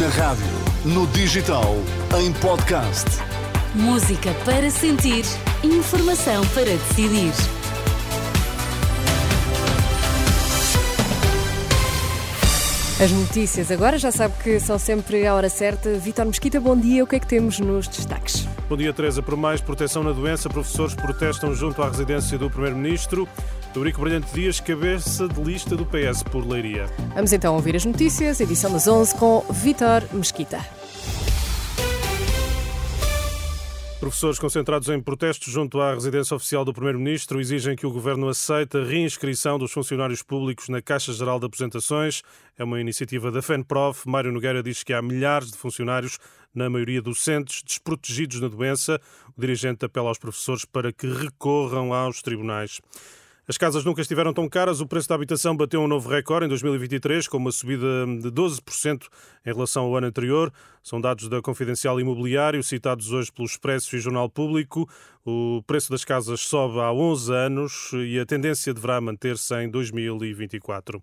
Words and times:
Na 0.00 0.08
rádio, 0.08 0.46
no 0.86 1.06
digital, 1.08 1.74
em 2.18 2.32
podcast. 2.34 3.04
Música 3.74 4.32
para 4.44 4.70
sentir, 4.70 5.24
informação 5.62 6.46
para 6.54 6.64
decidir. 6.64 7.32
As 13.02 13.10
notícias 13.10 13.70
agora 13.70 13.98
já 13.98 14.10
sabe 14.10 14.34
que 14.42 14.60
são 14.60 14.78
sempre 14.78 15.26
à 15.26 15.34
hora 15.34 15.50
certa. 15.50 15.90
Vitor 15.98 16.24
Mesquita, 16.24 16.58
bom 16.58 16.76
dia. 16.76 17.04
O 17.04 17.06
que 17.06 17.16
é 17.16 17.20
que 17.20 17.26
temos 17.26 17.58
nos 17.58 17.86
destaques? 17.86 18.46
Bom 18.72 18.76
dia, 18.78 18.90
Teresa. 18.90 19.22
Por 19.22 19.36
mais 19.36 19.60
proteção 19.60 20.02
na 20.02 20.12
doença, 20.12 20.48
professores 20.48 20.94
protestam 20.94 21.54
junto 21.54 21.82
à 21.82 21.88
residência 21.90 22.38
do 22.38 22.48
Primeiro-Ministro. 22.48 23.28
Eurico 23.76 24.00
Brilhante 24.00 24.32
Dias, 24.32 24.60
cabeça 24.60 25.28
de 25.28 25.42
lista 25.42 25.76
do 25.76 25.84
PS 25.84 26.22
por 26.22 26.42
Leiria. 26.46 26.86
Vamos 27.14 27.34
então 27.34 27.54
ouvir 27.54 27.76
as 27.76 27.84
notícias, 27.84 28.40
edição 28.40 28.72
das 28.72 28.88
11 28.88 29.14
com 29.16 29.44
Vitor 29.50 30.02
Mesquita. 30.14 30.58
Professores 34.02 34.36
concentrados 34.36 34.88
em 34.88 35.00
protestos 35.00 35.52
junto 35.52 35.80
à 35.80 35.94
residência 35.94 36.34
oficial 36.34 36.64
do 36.64 36.72
Primeiro-Ministro 36.72 37.40
exigem 37.40 37.76
que 37.76 37.86
o 37.86 37.90
Governo 37.92 38.28
aceite 38.28 38.76
a 38.76 38.82
reinscrição 38.84 39.56
dos 39.56 39.70
funcionários 39.70 40.24
públicos 40.24 40.68
na 40.68 40.82
Caixa 40.82 41.12
Geral 41.12 41.38
de 41.38 41.46
Aposentações. 41.46 42.20
É 42.58 42.64
uma 42.64 42.80
iniciativa 42.80 43.30
da 43.30 43.40
FENPROF. 43.40 44.08
Mário 44.08 44.32
Nogueira 44.32 44.60
diz 44.60 44.82
que 44.82 44.92
há 44.92 45.00
milhares 45.00 45.52
de 45.52 45.56
funcionários, 45.56 46.18
na 46.52 46.68
maioria 46.68 47.00
docentes, 47.00 47.62
desprotegidos 47.62 48.40
na 48.40 48.48
doença. 48.48 49.00
O 49.38 49.40
dirigente 49.40 49.84
apela 49.84 50.08
aos 50.08 50.18
professores 50.18 50.64
para 50.64 50.92
que 50.92 51.06
recorram 51.06 51.94
aos 51.94 52.20
tribunais. 52.22 52.80
As 53.52 53.58
casas 53.58 53.84
nunca 53.84 54.00
estiveram 54.00 54.32
tão 54.32 54.48
caras. 54.48 54.80
O 54.80 54.86
preço 54.86 55.10
da 55.10 55.14
habitação 55.14 55.54
bateu 55.54 55.78
um 55.78 55.86
novo 55.86 56.08
recorde 56.08 56.46
em 56.46 56.48
2023, 56.48 57.28
com 57.28 57.36
uma 57.36 57.52
subida 57.52 58.06
de 58.06 58.30
12% 58.30 59.08
em 59.44 59.52
relação 59.52 59.84
ao 59.84 59.94
ano 59.94 60.06
anterior. 60.06 60.50
São 60.82 60.98
dados 60.98 61.28
da 61.28 61.42
Confidencial 61.42 62.00
Imobiliário, 62.00 62.62
citados 62.62 63.12
hoje 63.12 63.30
pelo 63.30 63.44
Expresso 63.44 63.94
e 63.94 64.00
Jornal 64.00 64.30
Público. 64.30 64.88
O 65.24 65.62
preço 65.66 65.90
das 65.90 66.04
casas 66.04 66.40
sobe 66.40 66.80
há 66.80 66.92
11 66.92 67.32
anos 67.32 67.90
e 67.92 68.18
a 68.18 68.26
tendência 68.26 68.74
deverá 68.74 69.00
manter-se 69.00 69.54
em 69.62 69.70
2024 69.70 71.02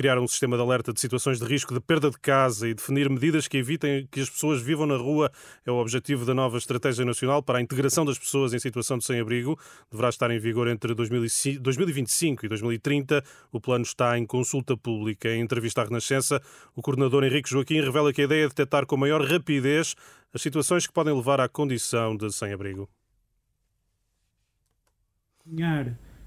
criar 0.00 0.18
um 0.18 0.26
sistema 0.26 0.56
de 0.56 0.62
alerta 0.62 0.94
de 0.94 1.00
situações 1.00 1.38
de 1.38 1.44
risco 1.44 1.74
de 1.74 1.80
perda 1.80 2.10
de 2.10 2.18
casa 2.18 2.66
e 2.66 2.72
definir 2.72 3.10
medidas 3.10 3.46
que 3.46 3.58
evitem 3.58 4.08
que 4.10 4.20
as 4.20 4.30
pessoas 4.30 4.62
vivam 4.62 4.86
na 4.86 4.96
rua 4.96 5.30
é 5.66 5.70
o 5.70 5.74
objetivo 5.74 6.24
da 6.24 6.32
nova 6.32 6.56
Estratégia 6.56 7.04
Nacional 7.04 7.42
para 7.42 7.58
a 7.58 7.60
Integração 7.60 8.02
das 8.02 8.18
Pessoas 8.18 8.54
em 8.54 8.58
Situação 8.58 8.96
de 8.96 9.04
Sem-Abrigo. 9.04 9.58
Deverá 9.90 10.08
estar 10.08 10.30
em 10.30 10.38
vigor 10.38 10.68
entre 10.68 10.94
2025 10.94 12.46
e 12.46 12.48
2030. 12.48 13.22
O 13.52 13.60
plano 13.60 13.84
está 13.84 14.18
em 14.18 14.24
consulta 14.24 14.74
pública. 14.74 15.28
Em 15.28 15.42
entrevista 15.42 15.82
à 15.82 15.84
Renascença, 15.84 16.40
o 16.74 16.80
coordenador 16.80 17.22
Henrique 17.22 17.50
Joaquim 17.50 17.82
revela 17.82 18.10
que 18.10 18.22
a 18.22 18.24
ideia 18.24 18.44
é 18.44 18.48
detectar 18.48 18.86
com 18.86 18.96
maior 18.96 19.22
rapidez 19.22 19.94
as 20.32 20.40
situações 20.40 20.86
que 20.86 20.94
podem 20.94 21.14
levar 21.14 21.40
à 21.40 21.48
condição 21.48 22.16
de 22.16 22.32
sem-abrigo. 22.32 22.88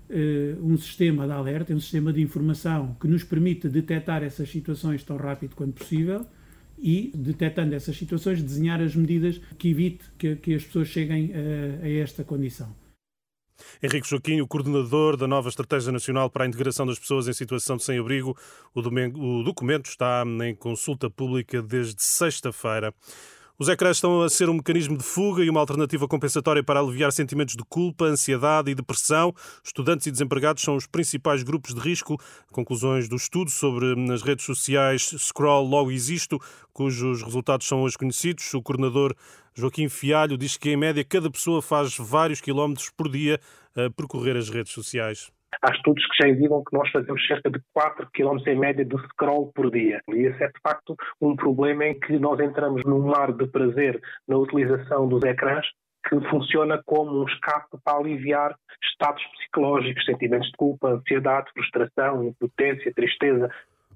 Uh, 0.09 0.61
um 0.61 0.77
sistema 0.77 1.25
de 1.25 1.31
alerta, 1.31 1.73
um 1.73 1.79
sistema 1.79 2.11
de 2.11 2.21
informação 2.21 2.95
que 2.99 3.07
nos 3.07 3.23
permite 3.23 3.69
detectar 3.69 4.21
essas 4.21 4.49
situações 4.49 5.01
tão 5.03 5.15
rápido 5.17 5.55
quanto 5.55 5.79
possível 5.79 6.25
e, 6.77 7.11
detectando 7.15 7.73
essas 7.73 7.97
situações, 7.97 8.43
desenhar 8.43 8.81
as 8.81 8.95
medidas 8.95 9.39
que 9.57 9.69
evite 9.69 10.03
que, 10.17 10.35
que 10.35 10.53
as 10.53 10.63
pessoas 10.65 10.89
cheguem 10.89 11.31
a, 11.33 11.85
a 11.85 11.89
esta 11.89 12.23
condição. 12.23 12.75
Henrique 13.81 14.07
Joaquim, 14.07 14.41
o 14.41 14.47
coordenador 14.47 15.15
da 15.15 15.27
nova 15.27 15.47
Estratégia 15.47 15.91
Nacional 15.91 16.29
para 16.29 16.43
a 16.43 16.47
Integração 16.47 16.85
das 16.85 16.99
Pessoas 16.99 17.27
em 17.27 17.33
Situação 17.33 17.77
de 17.77 17.83
Sem-Abrigo. 17.83 18.37
O 18.73 18.81
documento 19.43 19.85
está 19.85 20.23
em 20.45 20.53
consulta 20.53 21.09
pública 21.09 21.61
desde 21.61 22.03
sexta-feira. 22.03 22.93
Os 23.63 23.69
ecrãs 23.69 23.95
estão 23.95 24.21
a 24.21 24.29
ser 24.29 24.49
um 24.49 24.55
mecanismo 24.55 24.97
de 24.97 25.05
fuga 25.05 25.41
e 25.41 25.49
uma 25.49 25.61
alternativa 25.61 26.05
compensatória 26.05 26.61
para 26.61 26.81
aliviar 26.81 27.13
sentimentos 27.13 27.55
de 27.55 27.63
culpa, 27.63 28.03
ansiedade 28.03 28.69
e 28.69 28.75
depressão. 28.75 29.33
Estudantes 29.63 30.05
e 30.05 30.11
desempregados 30.11 30.61
são 30.61 30.75
os 30.75 30.85
principais 30.85 31.43
grupos 31.43 31.73
de 31.73 31.79
risco. 31.79 32.19
Conclusões 32.51 33.07
do 33.07 33.15
estudo 33.15 33.49
sobre 33.49 33.95
as 34.11 34.21
redes 34.21 34.43
sociais 34.43 35.15
Scroll 35.17 35.65
Logo 35.65 35.91
Existo, 35.91 36.37
cujos 36.73 37.23
resultados 37.23 37.65
são 37.65 37.83
hoje 37.83 37.97
conhecidos. 37.97 38.53
O 38.53 38.61
coordenador 38.61 39.15
Joaquim 39.55 39.87
Fialho 39.87 40.37
diz 40.37 40.57
que, 40.57 40.71
em 40.71 40.75
média, 40.75 41.01
cada 41.05 41.31
pessoa 41.31 41.61
faz 41.61 41.95
vários 41.97 42.41
quilómetros 42.41 42.89
por 42.89 43.09
dia 43.09 43.39
a 43.77 43.89
percorrer 43.89 44.35
as 44.35 44.49
redes 44.49 44.73
sociais. 44.73 45.31
Há 45.61 45.71
estudos 45.71 46.05
que 46.07 46.23
já 46.23 46.29
indicam 46.29 46.63
que 46.63 46.75
nós 46.75 46.89
fazemos 46.91 47.25
cerca 47.27 47.49
de 47.49 47.59
4 47.73 48.07
km 48.13 48.37
em 48.47 48.59
média 48.59 48.85
de 48.85 48.97
scroll 49.07 49.51
por 49.53 49.71
dia. 49.71 50.01
E 50.09 50.27
esse 50.27 50.43
é, 50.43 50.47
de 50.47 50.59
facto, 50.61 50.95
um 51.21 51.35
problema 51.35 51.85
em 51.85 51.99
que 51.99 52.17
nós 52.19 52.39
entramos 52.39 52.83
num 52.83 53.07
mar 53.07 53.31
de 53.31 53.47
prazer 53.47 54.01
na 54.27 54.37
utilização 54.37 55.07
dos 55.07 55.23
ecrãs 55.23 55.65
que 56.09 56.19
funciona 56.29 56.81
como 56.85 57.21
um 57.21 57.25
escape 57.25 57.77
para 57.83 57.97
aliviar 57.97 58.55
estados 58.83 59.23
psicológicos, 59.37 60.03
sentimentos 60.05 60.47
de 60.47 60.57
culpa, 60.57 60.89
ansiedade, 60.89 61.49
frustração, 61.53 62.23
impotência, 62.23 62.93
tristeza. 62.93 63.49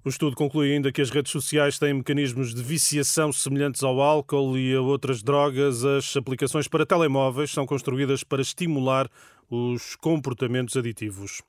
O 0.08 0.10
estudo 0.10 0.38
conclui 0.38 0.72
ainda 0.72 0.90
que 0.90 1.02
as 1.02 1.10
redes 1.10 1.34
sociais 1.34 1.78
têm 1.78 1.96
mecanismos 1.96 2.56
de 2.56 2.64
viciação 2.64 3.30
semelhantes 3.34 3.84
ao 3.84 4.00
álcool 4.00 4.58
e 4.58 4.74
a 4.74 4.80
outras 4.80 5.22
drogas. 5.22 5.84
As 5.84 6.16
aplicações 6.16 6.66
para 6.66 6.86
telemóveis 6.86 7.52
são 7.52 7.66
construídas 7.66 8.24
para 8.24 8.42
estimular 8.42 9.10
os 9.50 9.98
comportamentos 9.98 10.78
aditivos. 10.78 11.42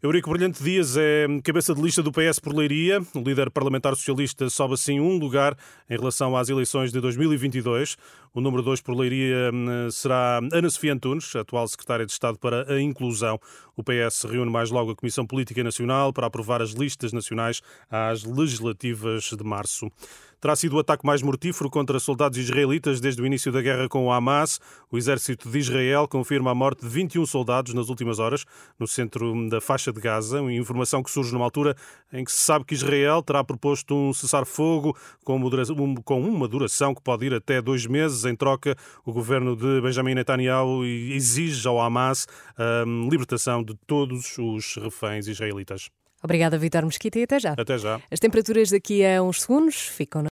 Eurico 0.00 0.30
Brilhante 0.30 0.62
Dias 0.62 0.96
é 0.96 1.26
cabeça 1.42 1.74
de 1.74 1.82
lista 1.82 2.04
do 2.04 2.12
PS 2.12 2.38
por 2.38 2.54
Leiria. 2.54 3.00
O 3.16 3.18
líder 3.18 3.50
parlamentar 3.50 3.96
socialista 3.96 4.48
sobe 4.48 4.74
assim 4.74 5.00
um 5.00 5.18
lugar 5.18 5.56
em 5.90 5.96
relação 5.96 6.36
às 6.36 6.48
eleições 6.48 6.92
de 6.92 7.00
2022. 7.00 7.96
O 8.32 8.40
número 8.40 8.62
2 8.62 8.80
por 8.80 8.94
Leiria 8.94 9.50
hum, 9.52 9.90
será 9.90 10.38
Ana 10.52 10.70
Sofia 10.70 10.92
Antunes, 10.92 11.34
atual 11.34 11.66
secretária 11.66 12.06
de 12.06 12.12
Estado 12.12 12.38
para 12.38 12.72
a 12.72 12.80
Inclusão. 12.80 13.40
O 13.76 13.82
PS 13.82 14.22
reúne 14.30 14.52
mais 14.52 14.70
logo 14.70 14.92
a 14.92 14.94
Comissão 14.94 15.26
Política 15.26 15.64
Nacional 15.64 16.12
para 16.12 16.28
aprovar 16.28 16.62
as 16.62 16.70
listas 16.70 17.12
nacionais 17.12 17.60
às 17.90 18.22
legislativas 18.22 19.24
de 19.24 19.42
março 19.42 19.90
terá 20.40 20.54
sido 20.54 20.76
o 20.76 20.78
ataque 20.78 21.04
mais 21.06 21.22
mortífero 21.22 21.70
contra 21.70 21.98
soldados 21.98 22.38
israelitas 22.38 23.00
desde 23.00 23.20
o 23.22 23.26
início 23.26 23.50
da 23.50 23.60
guerra 23.60 23.88
com 23.88 24.06
o 24.06 24.12
Hamas. 24.12 24.60
O 24.90 24.98
exército 24.98 25.50
de 25.50 25.58
Israel 25.58 26.06
confirma 26.08 26.50
a 26.50 26.54
morte 26.54 26.82
de 26.82 26.88
21 26.88 27.26
soldados 27.26 27.74
nas 27.74 27.88
últimas 27.88 28.18
horas 28.18 28.44
no 28.78 28.86
centro 28.86 29.48
da 29.48 29.60
faixa 29.60 29.92
de 29.92 30.00
Gaza, 30.00 30.40
uma 30.40 30.52
informação 30.52 31.02
que 31.02 31.10
surge 31.10 31.32
numa 31.32 31.44
altura 31.44 31.76
em 32.12 32.24
que 32.24 32.32
se 32.32 32.38
sabe 32.38 32.64
que 32.64 32.74
Israel 32.74 33.22
terá 33.22 33.42
proposto 33.42 33.94
um 33.94 34.12
cessar-fogo 34.12 34.96
com 35.24 35.36
uma 35.36 36.48
duração 36.48 36.94
que 36.94 37.02
pode 37.02 37.26
ir 37.26 37.34
até 37.34 37.60
dois 37.60 37.86
meses. 37.86 38.24
Em 38.24 38.34
troca, 38.34 38.76
o 39.04 39.12
governo 39.12 39.56
de 39.56 39.80
Benjamin 39.80 40.14
Netanyahu 40.14 40.84
exige 40.84 41.66
ao 41.66 41.80
Hamas 41.80 42.26
a 42.56 42.84
libertação 43.10 43.62
de 43.62 43.74
todos 43.86 44.36
os 44.38 44.76
reféns 44.76 45.26
israelitas. 45.26 45.90
Obrigada, 46.20 46.58
Vitor 46.58 46.84
Mesquita, 46.84 47.16
e 47.16 47.22
até 47.22 47.38
já. 47.38 47.52
Até 47.52 47.78
já. 47.78 48.00
As 48.10 48.18
temperaturas 48.18 48.70
daqui 48.70 49.06
a 49.06 49.22
uns 49.22 49.42
segundos 49.42 49.76
ficam 49.76 50.20